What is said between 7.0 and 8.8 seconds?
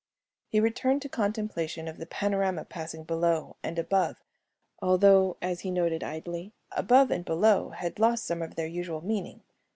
and below had lost some of their